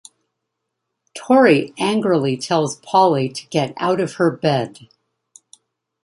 [1.13, 4.89] Tori angrily tells Paulie to get out of her bed.